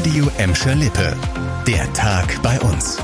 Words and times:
Radio 0.00 0.30
Emscher 0.38 0.74
Lippe. 0.76 1.14
Der 1.66 1.92
Tag 1.92 2.40
bei 2.42 2.58
uns. 2.60 2.96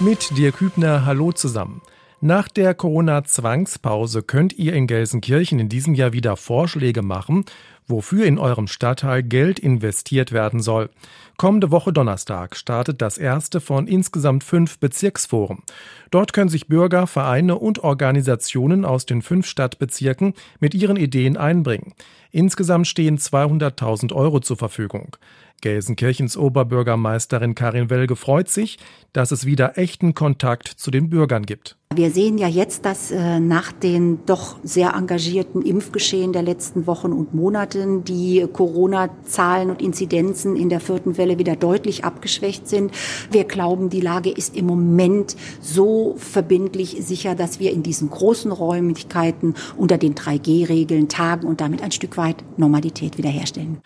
Mit 0.00 0.36
dir 0.36 0.50
Kübner, 0.50 1.06
hallo 1.06 1.30
zusammen. 1.30 1.80
Nach 2.20 2.48
der 2.48 2.74
Corona-Zwangspause 2.74 4.24
könnt 4.24 4.54
ihr 4.54 4.72
in 4.72 4.88
Gelsenkirchen 4.88 5.60
in 5.60 5.68
diesem 5.68 5.94
Jahr 5.94 6.12
wieder 6.12 6.36
Vorschläge 6.36 7.02
machen, 7.02 7.44
wofür 7.90 8.24
in 8.24 8.38
eurem 8.38 8.66
Stadtteil 8.66 9.22
Geld 9.22 9.58
investiert 9.58 10.32
werden 10.32 10.60
soll. 10.60 10.88
Kommende 11.36 11.70
Woche 11.70 11.92
Donnerstag 11.92 12.54
startet 12.56 13.00
das 13.02 13.18
erste 13.18 13.60
von 13.60 13.86
insgesamt 13.86 14.44
fünf 14.44 14.78
Bezirksforen. 14.78 15.62
Dort 16.10 16.32
können 16.32 16.50
sich 16.50 16.68
Bürger, 16.68 17.06
Vereine 17.06 17.56
und 17.56 17.82
Organisationen 17.82 18.84
aus 18.84 19.06
den 19.06 19.22
fünf 19.22 19.46
Stadtbezirken 19.46 20.34
mit 20.60 20.74
ihren 20.74 20.96
Ideen 20.96 21.36
einbringen. 21.36 21.94
Insgesamt 22.30 22.86
stehen 22.86 23.18
200.000 23.18 24.12
Euro 24.12 24.40
zur 24.40 24.56
Verfügung. 24.56 25.16
Gelsenkirchens 25.60 26.36
Oberbürgermeisterin 26.36 27.54
Karin 27.54 27.90
Welge 27.90 28.16
freut 28.16 28.48
sich, 28.48 28.78
dass 29.12 29.30
es 29.30 29.46
wieder 29.46 29.78
echten 29.78 30.14
Kontakt 30.14 30.68
zu 30.68 30.90
den 30.90 31.10
Bürgern 31.10 31.44
gibt. 31.44 31.76
Wir 31.92 32.12
sehen 32.12 32.38
ja 32.38 32.46
jetzt, 32.46 32.84
dass 32.84 33.10
äh, 33.10 33.40
nach 33.40 33.72
den 33.72 34.24
doch 34.24 34.58
sehr 34.62 34.94
engagierten 34.94 35.62
Impfgeschehen 35.62 36.32
der 36.32 36.42
letzten 36.42 36.86
Wochen 36.86 37.12
und 37.12 37.34
Monaten 37.34 38.04
die 38.04 38.46
Corona-Zahlen 38.52 39.70
und 39.70 39.82
Inzidenzen 39.82 40.54
in 40.54 40.68
der 40.68 40.78
vierten 40.78 41.18
Welle 41.18 41.40
wieder 41.40 41.56
deutlich 41.56 42.04
abgeschwächt 42.04 42.68
sind. 42.68 42.92
Wir 43.32 43.42
glauben, 43.42 43.90
die 43.90 44.00
Lage 44.00 44.30
ist 44.30 44.56
im 44.56 44.66
Moment 44.66 45.34
so 45.60 46.14
verbindlich 46.16 46.96
sicher, 47.00 47.34
dass 47.34 47.58
wir 47.58 47.72
in 47.72 47.82
diesen 47.82 48.08
großen 48.08 48.52
Räumlichkeiten 48.52 49.54
unter 49.76 49.98
den 49.98 50.14
3G-Regeln 50.14 51.08
tagen 51.08 51.44
und 51.44 51.60
damit 51.60 51.82
ein 51.82 51.90
Stück 51.90 52.16
weit 52.16 52.44
Normalität 52.56 53.18
wiederherstellen. 53.18 53.78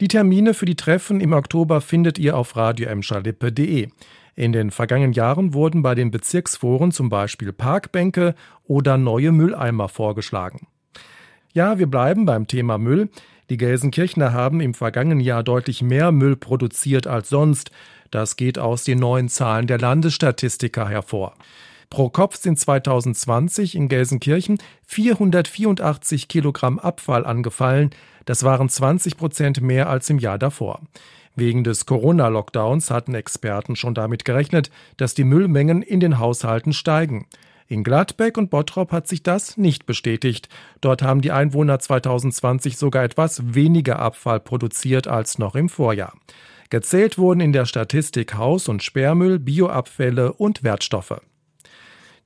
Die 0.00 0.08
Termine 0.08 0.54
für 0.54 0.64
die 0.64 0.76
Treffen 0.76 1.20
im 1.20 1.34
Oktober 1.34 1.82
findet 1.82 2.18
ihr 2.18 2.34
auf 2.34 2.56
radioemschalippe.de. 2.56 3.88
In 4.34 4.52
den 4.52 4.70
vergangenen 4.70 5.12
Jahren 5.12 5.52
wurden 5.52 5.82
bei 5.82 5.94
den 5.94 6.10
Bezirksforen 6.10 6.90
zum 6.90 7.10
Beispiel 7.10 7.52
Parkbänke 7.52 8.34
oder 8.64 8.96
neue 8.96 9.30
Mülleimer 9.30 9.90
vorgeschlagen. 9.90 10.66
Ja, 11.52 11.78
wir 11.78 11.86
bleiben 11.86 12.24
beim 12.24 12.46
Thema 12.46 12.78
Müll. 12.78 13.10
Die 13.50 13.58
Gelsenkirchner 13.58 14.32
haben 14.32 14.62
im 14.62 14.72
vergangenen 14.72 15.20
Jahr 15.20 15.42
deutlich 15.42 15.82
mehr 15.82 16.12
Müll 16.12 16.36
produziert 16.36 17.06
als 17.06 17.28
sonst. 17.28 17.70
Das 18.10 18.36
geht 18.36 18.58
aus 18.58 18.84
den 18.84 19.00
neuen 19.00 19.28
Zahlen 19.28 19.66
der 19.66 19.78
Landesstatistiker 19.78 20.88
hervor. 20.88 21.34
Pro 21.90 22.08
Kopf 22.08 22.36
sind 22.36 22.56
2020 22.56 23.74
in 23.74 23.88
Gelsenkirchen 23.88 24.58
484 24.86 26.28
Kilogramm 26.28 26.78
Abfall 26.78 27.26
angefallen. 27.26 27.90
Das 28.26 28.44
waren 28.44 28.68
20 28.68 29.16
Prozent 29.16 29.60
mehr 29.60 29.90
als 29.90 30.08
im 30.08 30.20
Jahr 30.20 30.38
davor. 30.38 30.80
Wegen 31.34 31.64
des 31.64 31.86
Corona-Lockdowns 31.86 32.92
hatten 32.92 33.16
Experten 33.16 33.74
schon 33.74 33.94
damit 33.94 34.24
gerechnet, 34.24 34.70
dass 34.98 35.14
die 35.14 35.24
Müllmengen 35.24 35.82
in 35.82 35.98
den 35.98 36.20
Haushalten 36.20 36.72
steigen. 36.72 37.26
In 37.66 37.82
Gladbeck 37.82 38.38
und 38.38 38.50
Bottrop 38.50 38.92
hat 38.92 39.08
sich 39.08 39.24
das 39.24 39.56
nicht 39.56 39.84
bestätigt. 39.84 40.48
Dort 40.80 41.02
haben 41.02 41.20
die 41.20 41.32
Einwohner 41.32 41.80
2020 41.80 42.76
sogar 42.76 43.02
etwas 43.02 43.54
weniger 43.54 43.98
Abfall 43.98 44.38
produziert 44.38 45.08
als 45.08 45.38
noch 45.38 45.56
im 45.56 45.68
Vorjahr. 45.68 46.12
Gezählt 46.68 47.18
wurden 47.18 47.40
in 47.40 47.52
der 47.52 47.66
Statistik 47.66 48.34
Haus- 48.34 48.68
und 48.68 48.84
Sperrmüll, 48.84 49.40
Bioabfälle 49.40 50.32
und 50.32 50.62
Wertstoffe. 50.62 51.20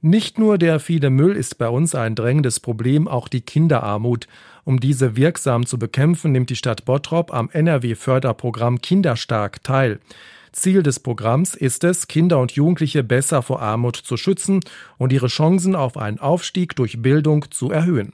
Nicht 0.06 0.38
nur 0.38 0.58
der 0.58 0.80
viele 0.80 1.08
Müll 1.08 1.34
ist 1.34 1.56
bei 1.56 1.66
uns 1.66 1.94
ein 1.94 2.14
drängendes 2.14 2.60
Problem, 2.60 3.08
auch 3.08 3.26
die 3.26 3.40
Kinderarmut. 3.40 4.28
Um 4.62 4.78
diese 4.78 5.16
wirksam 5.16 5.64
zu 5.64 5.78
bekämpfen, 5.78 6.30
nimmt 6.30 6.50
die 6.50 6.56
Stadt 6.56 6.84
Bottrop 6.84 7.32
am 7.32 7.48
NRW-Förderprogramm 7.50 8.82
Kinderstark 8.82 9.64
teil. 9.64 10.00
Ziel 10.54 10.82
des 10.82 11.00
Programms 11.00 11.54
ist 11.54 11.84
es, 11.84 12.06
Kinder 12.06 12.38
und 12.38 12.52
Jugendliche 12.52 13.02
besser 13.02 13.42
vor 13.42 13.60
Armut 13.60 13.96
zu 13.96 14.16
schützen 14.16 14.60
und 14.98 15.12
ihre 15.12 15.26
Chancen 15.26 15.74
auf 15.74 15.96
einen 15.96 16.20
Aufstieg 16.20 16.76
durch 16.76 17.02
Bildung 17.02 17.46
zu 17.50 17.70
erhöhen. 17.70 18.12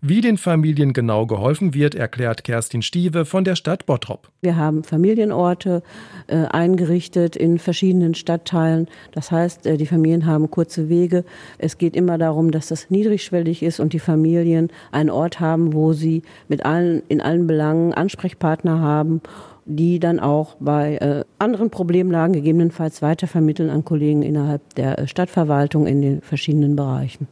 Wie 0.00 0.20
den 0.20 0.36
Familien 0.36 0.92
genau 0.92 1.26
geholfen 1.26 1.74
wird, 1.74 1.96
erklärt 1.96 2.44
Kerstin 2.44 2.82
Stieve 2.82 3.24
von 3.24 3.42
der 3.42 3.56
Stadt 3.56 3.84
Bottrop. 3.84 4.30
Wir 4.42 4.54
haben 4.56 4.84
Familienorte 4.84 5.82
äh, 6.28 6.44
eingerichtet 6.44 7.34
in 7.34 7.58
verschiedenen 7.58 8.14
Stadtteilen. 8.14 8.86
Das 9.10 9.32
heißt, 9.32 9.66
äh, 9.66 9.76
die 9.76 9.86
Familien 9.86 10.24
haben 10.24 10.52
kurze 10.52 10.88
Wege. 10.88 11.24
Es 11.58 11.78
geht 11.78 11.96
immer 11.96 12.16
darum, 12.16 12.52
dass 12.52 12.68
das 12.68 12.90
niedrigschwellig 12.90 13.64
ist 13.64 13.80
und 13.80 13.92
die 13.92 13.98
Familien 13.98 14.70
einen 14.92 15.10
Ort 15.10 15.40
haben, 15.40 15.72
wo 15.72 15.92
sie 15.92 16.22
mit 16.46 16.64
allen, 16.64 17.02
in 17.08 17.20
allen 17.20 17.48
Belangen 17.48 17.92
Ansprechpartner 17.92 18.78
haben 18.78 19.20
die 19.68 20.00
dann 20.00 20.18
auch 20.18 20.56
bei 20.58 20.96
äh, 20.96 21.24
anderen 21.38 21.70
Problemlagen 21.70 22.32
gegebenenfalls 22.32 23.02
weitervermitteln 23.02 23.68
an 23.68 23.84
Kollegen 23.84 24.22
innerhalb 24.22 24.74
der 24.74 24.98
äh, 24.98 25.06
Stadtverwaltung 25.06 25.86
in 25.86 26.00
den 26.00 26.22
verschiedenen 26.22 26.74
Bereichen. 26.74 27.28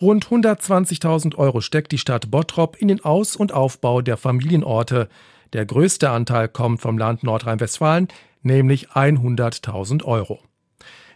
Rund 0.00 0.26
120.000 0.26 1.36
Euro 1.36 1.60
steckt 1.60 1.92
die 1.92 1.98
Stadt 1.98 2.30
Bottrop 2.30 2.76
in 2.76 2.88
den 2.88 3.04
Aus- 3.04 3.36
und 3.36 3.52
Aufbau 3.52 4.02
der 4.02 4.16
Familienorte. 4.16 5.08
Der 5.52 5.64
größte 5.64 6.10
Anteil 6.10 6.48
kommt 6.48 6.80
vom 6.80 6.98
Land 6.98 7.22
Nordrhein-Westfalen, 7.22 8.08
nämlich 8.42 8.90
100.000 8.90 10.04
Euro. 10.04 10.40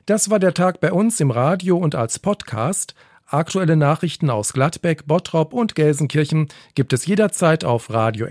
Das 0.06 0.30
war 0.30 0.38
der 0.38 0.54
Tag 0.54 0.80
bei 0.80 0.92
uns 0.92 1.20
im 1.20 1.30
Radio 1.30 1.76
und 1.76 1.94
als 1.94 2.18
Podcast. 2.20 2.94
Aktuelle 3.32 3.76
Nachrichten 3.76 4.28
aus 4.28 4.52
Gladbeck, 4.52 5.06
Bottrop 5.06 5.54
und 5.54 5.76
Gelsenkirchen 5.76 6.48
gibt 6.74 6.92
es 6.92 7.06
jederzeit 7.06 7.64
auf 7.64 7.88
radio 7.88 8.26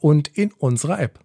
und 0.00 0.26
in 0.26 0.50
unserer 0.52 0.98
App. 0.98 1.20